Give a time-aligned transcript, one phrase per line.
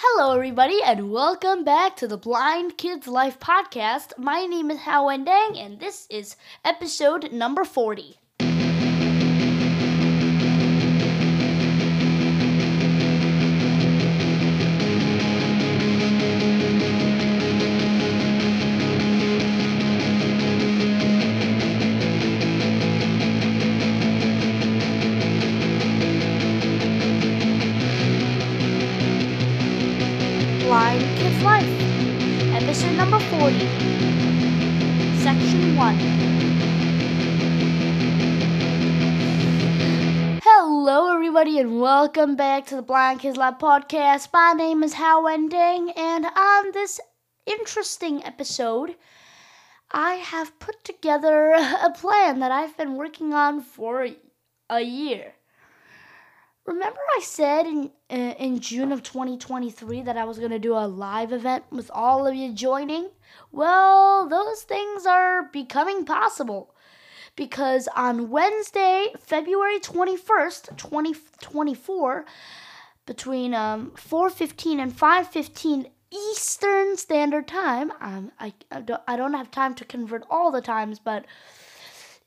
[0.00, 4.16] Hello, everybody, and welcome back to the Blind Kids Life podcast.
[4.16, 8.16] My name is Hao Wendang, and this is episode number 40.
[33.50, 35.96] Number 40, section 1.
[40.42, 44.28] Hello, everybody, and welcome back to the Blind Kids Life podcast.
[44.32, 47.00] My name is Hao Wending, and on this
[47.46, 48.96] interesting episode,
[49.90, 51.52] I have put together
[51.84, 54.06] a plan that I've been working on for
[54.68, 55.32] a year.
[56.68, 60.86] Remember, I said in uh, in June of 2023 that I was gonna do a
[60.86, 63.08] live event with all of you joining.
[63.50, 66.74] Well, those things are becoming possible
[67.36, 72.26] because on Wednesday, February 21st, 2024,
[73.06, 79.50] between um, 4:15 and 5:15 Eastern Standard Time, um, I I don't, I don't have
[79.50, 81.24] time to convert all the times, but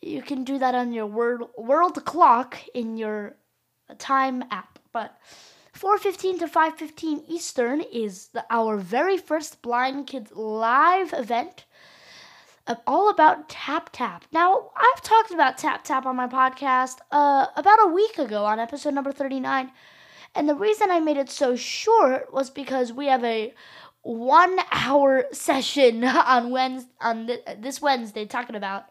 [0.00, 3.36] you can do that on your world world clock in your
[3.98, 4.78] time app.
[4.92, 5.18] But
[5.74, 11.64] 4:15 to 5:15 Eastern is the, our very first Blind Kids live event.
[12.66, 14.24] uh, All about Tap Tap.
[14.32, 18.58] Now, I've talked about Tap Tap on my podcast uh, about a week ago on
[18.58, 19.70] episode number 39.
[20.34, 23.52] And the reason I made it so short was because we have a
[24.02, 28.84] one hour session on Wednesday, on th- this Wednesday talking about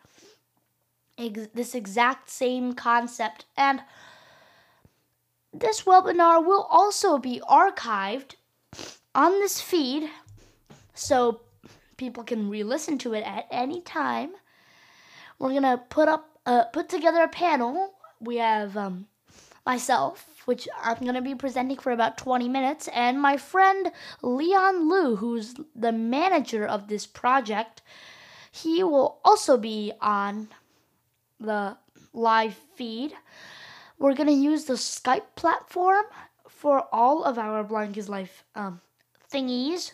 [1.18, 3.46] ex- this exact same concept.
[3.56, 3.82] And
[5.54, 8.36] this webinar will also be archived
[9.16, 10.10] on this feed
[10.94, 11.42] so
[11.98, 14.32] people can re-listen to it at any time.
[15.40, 17.94] We're gonna put up uh, put together a panel.
[18.20, 19.08] We have um,
[19.66, 25.16] myself, which I'm gonna be presenting for about 20 minutes, and my friend Leon Liu,
[25.16, 27.82] who's the manager of this project.
[28.52, 30.50] He will also be on
[31.40, 31.78] the
[32.14, 33.14] live feed.
[34.00, 36.06] We're gonna use the Skype platform
[36.48, 38.80] for all of our Blind Kids Life um,
[39.32, 39.92] thingies,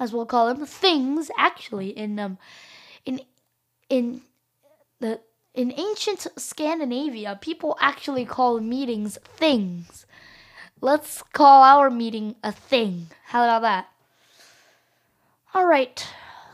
[0.00, 1.30] as we'll call them, things.
[1.38, 2.38] Actually, in um,
[3.04, 3.20] in
[3.90, 4.22] in
[5.00, 5.20] the
[5.54, 10.06] in ancient Scandinavia, people actually call meetings things.
[10.80, 13.08] Let's call our meeting a thing.
[13.26, 13.88] How about that?
[15.54, 16.04] All right.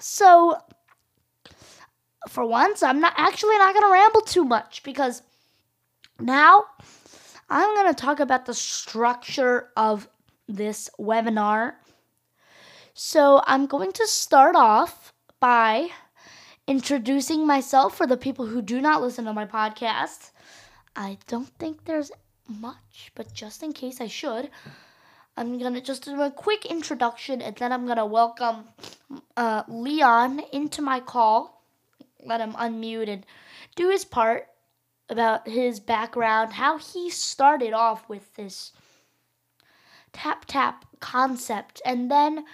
[0.00, 0.58] So,
[2.28, 5.22] for once, I'm not actually not gonna ramble too much because
[6.20, 6.64] now,
[7.48, 10.08] I'm going to talk about the structure of
[10.48, 11.74] this webinar.
[12.94, 15.88] So, I'm going to start off by
[16.66, 20.32] introducing myself for the people who do not listen to my podcast.
[20.96, 22.10] I don't think there's
[22.48, 24.50] much, but just in case I should,
[25.36, 28.64] I'm going to just do a quick introduction and then I'm going to welcome
[29.36, 31.62] uh, Leon into my call.
[32.24, 33.24] Let him unmute and
[33.76, 34.48] do his part
[35.08, 38.72] about his background, how he started off with this
[40.12, 41.80] tap tap concept.
[41.84, 42.44] And then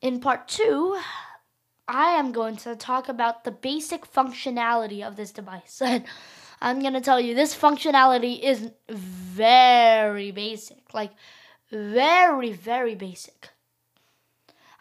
[0.00, 0.98] in part two,
[1.88, 5.80] I am going to talk about the basic functionality of this device.
[5.90, 6.04] And
[6.60, 11.10] I'm going to tell you this functionality is very basic, like
[11.70, 13.50] very, very basic.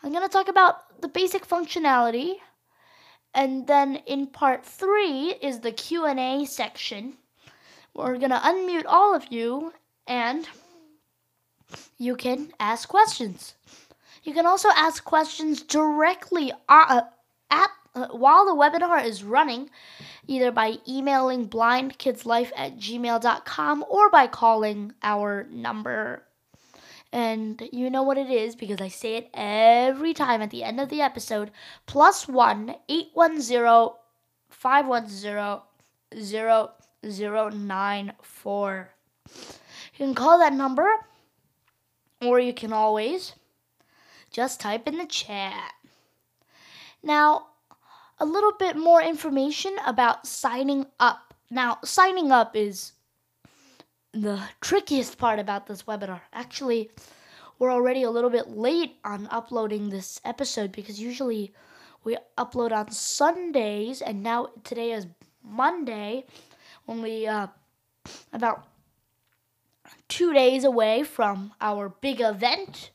[0.02, 2.36] I'm going to talk about the basic functionality
[3.34, 7.18] and then in part 3 is the Q&A section.
[7.94, 9.74] We're going to unmute all of you
[10.08, 10.48] and
[11.98, 13.56] you can ask questions.
[14.24, 17.02] You can also ask questions directly uh,
[17.52, 19.70] at uh, while the webinar is running,
[20.28, 26.24] either by emailing blindkidslife at gmail.com or by calling our number
[27.14, 30.80] and you know what it is because I say it every time at the end
[30.80, 31.52] of the episode.
[31.86, 33.98] Plus one eight one zero
[34.50, 35.64] five one zero
[36.20, 36.72] zero
[37.08, 38.90] zero nine four.
[39.30, 40.90] You can call that number,
[42.20, 43.34] or you can always
[44.32, 45.72] just type in the chat.
[47.04, 47.50] Now,
[48.18, 51.36] a little bit more information about signing up.
[51.52, 52.94] Now, signing up is
[54.14, 56.22] the trickiest part about this webinar.
[56.32, 56.92] Actually,
[57.58, 61.52] we're already a little bit late on uploading this episode because usually
[62.04, 65.08] we upload on Sundays, and now today is
[65.44, 66.26] Monday,
[66.88, 67.48] only uh,
[68.32, 68.68] about
[70.10, 72.92] two days away from our big event.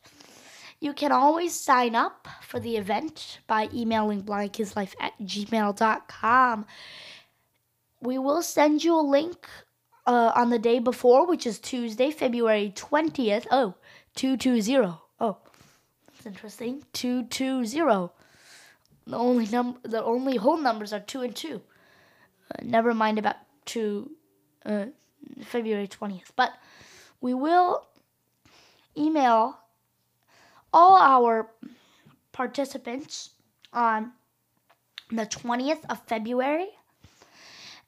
[0.81, 6.67] You can always sign up for the event by emailing blindkidslife at gmail.com.
[8.01, 9.49] We will send you a link
[10.09, 13.47] uh, on the day before, which is Tuesday, February 20th.
[13.51, 13.75] Oh,
[14.17, 14.97] 220.
[15.21, 15.37] Oh,
[16.07, 16.83] that's interesting.
[16.95, 18.11] 220.
[19.07, 21.57] The only num the only whole numbers are 2 and 2.
[21.57, 21.61] Uh,
[22.63, 24.11] never mind about 2
[24.65, 24.87] uh,
[25.45, 26.31] February 20th.
[26.37, 26.53] But
[27.21, 27.87] we will
[28.97, 29.59] email
[30.73, 31.51] all our
[32.33, 33.31] participants
[33.75, 34.13] on
[35.11, 36.69] the 20th of February.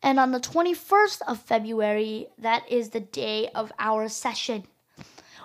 [0.03, 4.65] And on the 21st of February, that is the day of our session.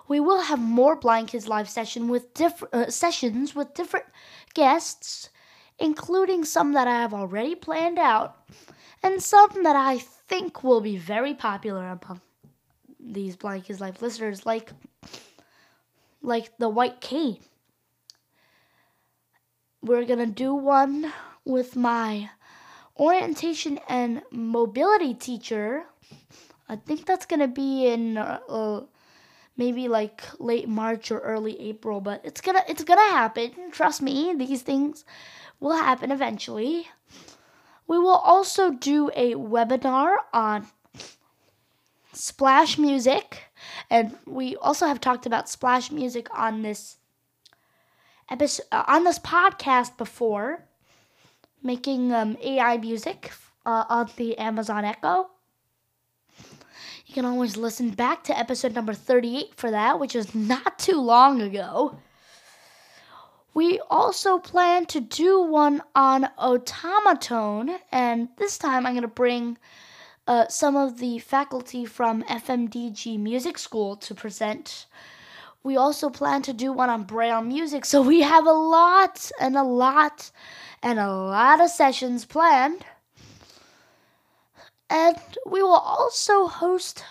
[0.07, 4.05] We will have more Blind Kids live session with different uh, sessions with different
[4.53, 5.29] guests,
[5.79, 8.37] including some that I have already planned out
[9.03, 12.21] and some that I think will be very popular among
[12.99, 14.71] these Blind Kids Life listeners, like
[16.21, 17.39] like the White Cane.
[19.81, 21.13] We're gonna do one
[21.45, 22.31] with my
[22.97, 25.85] orientation and mobility teacher.
[26.67, 28.81] I think that's gonna be in uh, uh,
[29.57, 33.51] maybe like late March or early April, but it's gonna it's gonna happen.
[33.71, 35.05] Trust me, these things
[35.59, 36.87] will happen eventually.
[37.87, 40.67] We will also do a webinar on
[42.13, 43.43] splash music,
[43.89, 46.97] and we also have talked about splash music on this
[48.29, 50.65] episode on this podcast before,
[51.65, 53.31] making um, AI music
[53.65, 55.29] uh, on the Amazon Echo.
[57.07, 61.01] You can always listen back to episode number 38 for that, which is not too
[61.01, 61.97] long ago.
[63.53, 69.57] We also plan to do one on automaton, and this time I'm going to bring
[70.27, 74.87] uh, some of the faculty from FMDG Music School to present.
[75.65, 79.57] We also plan to do one on Braille music, so we have a lot and
[79.57, 80.29] a lot
[80.83, 82.85] and a lot of sessions planned.
[84.91, 85.17] And
[85.47, 87.03] we will also host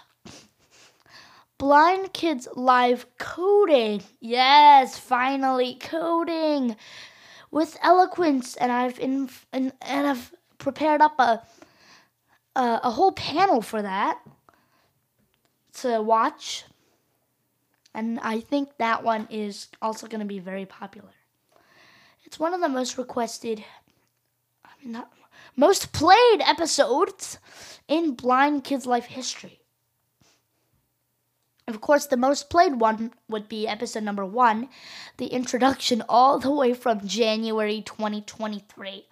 [1.59, 4.05] Blind Kids Live Coding.
[4.21, 6.77] Yes, finally coding
[7.51, 11.43] with eloquence, and I've in, and, I've prepared up a,
[12.55, 14.21] a a whole panel for that
[15.81, 16.65] to watch,
[17.95, 21.13] and I think that one is also going to be very popular.
[22.25, 23.65] It's one of the most requested,
[24.65, 25.11] I mean, not
[25.57, 27.39] most played episodes
[27.87, 29.61] in Blind Kids Life history.
[31.67, 34.69] Of course, the most played one would be episode number one,
[35.17, 39.07] the introduction, all the way from January 2023.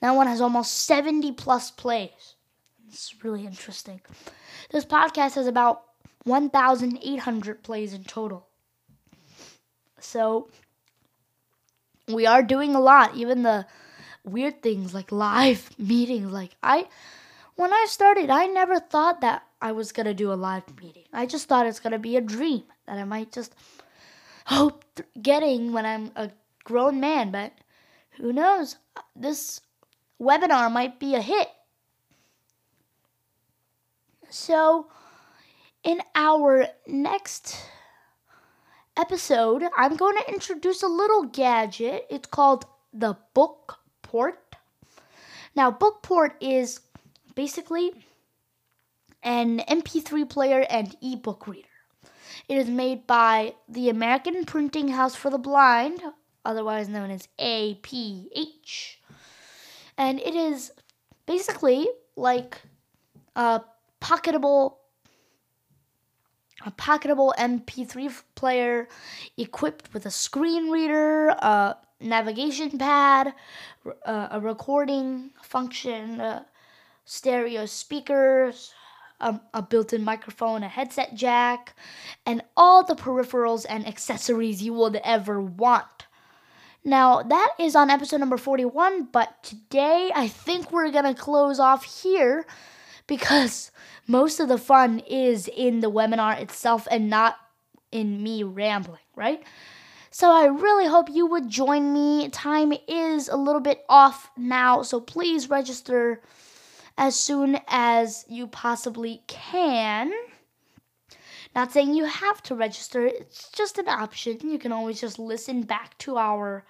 [0.00, 2.36] That one has almost 70 plus plays.
[2.88, 4.00] It's really interesting.
[4.70, 5.82] This podcast has about
[6.28, 8.46] 1,800 plays in total.
[10.00, 10.48] So,
[12.06, 13.66] we are doing a lot, even the
[14.24, 16.30] weird things like live meetings.
[16.30, 16.86] Like, I,
[17.56, 21.04] when I started, I never thought that I was gonna do a live meeting.
[21.12, 23.54] I just thought it's gonna be a dream that I might just
[24.46, 24.84] hope
[25.20, 26.30] getting when I'm a
[26.64, 27.52] grown man, but
[28.12, 28.76] who knows?
[29.16, 29.60] This
[30.20, 31.48] webinar might be a hit.
[34.30, 34.88] So,
[35.88, 37.56] in our next
[38.94, 42.04] episode, I'm going to introduce a little gadget.
[42.10, 44.54] It's called the Bookport.
[45.56, 46.80] Now, Bookport is
[47.34, 47.92] basically
[49.22, 51.66] an MP3 player and ebook reader.
[52.50, 56.02] It is made by the American Printing House for the Blind,
[56.44, 58.96] otherwise known as APH.
[59.96, 60.70] And it is
[61.24, 62.60] basically like
[63.34, 63.62] a
[64.02, 64.74] pocketable
[66.66, 68.88] a pocketable MP3 player
[69.36, 73.34] equipped with a screen reader, a navigation pad,
[74.04, 76.42] uh, a recording function, uh,
[77.04, 78.72] stereo speakers,
[79.20, 81.74] a, a built in microphone, a headset jack,
[82.26, 86.06] and all the peripherals and accessories you would ever want.
[86.84, 92.02] Now, that is on episode number 41, but today I think we're gonna close off
[92.02, 92.46] here
[93.08, 93.72] because
[94.06, 97.36] most of the fun is in the webinar itself and not
[97.90, 99.42] in me rambling, right?
[100.10, 102.28] So I really hope you would join me.
[102.28, 106.22] Time is a little bit off now, so please register
[106.96, 110.12] as soon as you possibly can.
[111.54, 114.38] Not saying you have to register, it's just an option.
[114.42, 116.64] You can always just listen back to our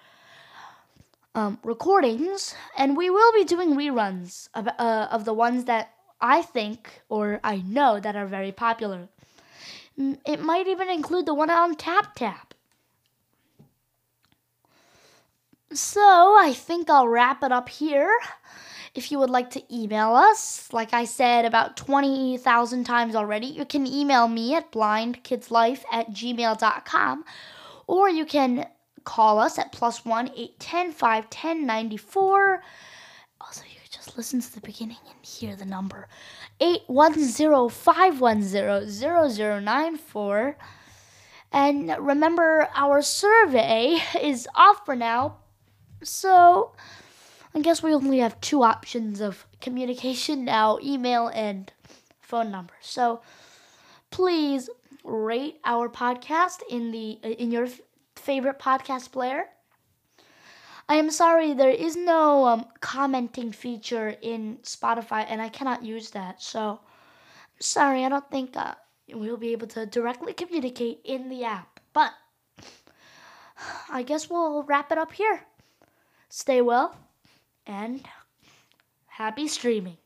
[1.35, 6.41] um, recordings, and we will be doing reruns of, uh, of the ones that I
[6.41, 9.07] think or I know that are very popular.
[9.97, 12.53] It might even include the one on Tap Tap.
[15.71, 18.11] So I think I'll wrap it up here.
[18.95, 23.65] If you would like to email us, like I said about 20,000 times already, you
[23.65, 27.23] can email me at blindkidslife at gmail.com
[27.85, 28.67] or you can
[29.03, 32.61] call us at plus one eight ten five ten ninety four.
[33.41, 33.78] Also, you
[34.17, 36.07] listen to the beginning and hear the number
[36.59, 40.57] 810 510 0094.
[41.51, 45.37] And remember, our survey is off for now.
[46.03, 46.73] So,
[47.53, 51.71] I guess we only have two options of communication now email and
[52.21, 52.73] phone number.
[52.81, 53.21] So,
[54.11, 54.69] please
[55.03, 57.67] rate our podcast in the in your
[58.15, 59.45] favorite podcast player.
[60.89, 66.09] I am sorry there is no um, commenting feature in Spotify and I cannot use
[66.11, 66.41] that.
[66.41, 68.73] So, I'm sorry, I don't think uh,
[69.13, 71.79] we'll be able to directly communicate in the app.
[71.93, 72.13] But
[73.91, 75.41] I guess we'll wrap it up here.
[76.27, 76.97] Stay well
[77.67, 78.01] and
[79.05, 79.97] happy streaming.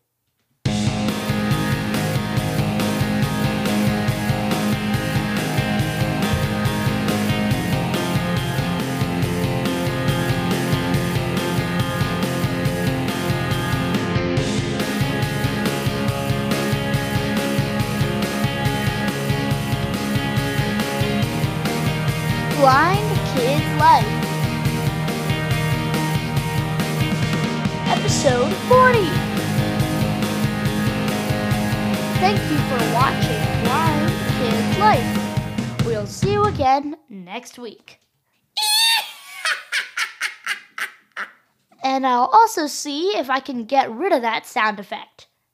[23.83, 24.07] Life.
[27.85, 28.99] Episode 40.
[32.21, 35.11] Thank you for watching Blind Kids Life.
[35.85, 37.99] We'll see you again next week.
[41.83, 45.27] and I'll also see if I can get rid of that sound effect.